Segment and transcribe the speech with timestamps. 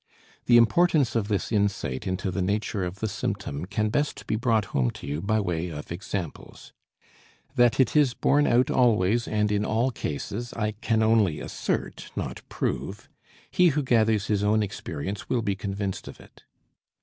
[0.47, 4.65] The importance of this insight into the nature of the symptom can best be brought
[4.73, 6.73] home to you by way of examples.
[7.53, 12.41] That it is borne out always and in all cases, I can only assert, not
[12.49, 13.09] prove.
[13.51, 16.45] He who gathers his own experience will be convinced of it.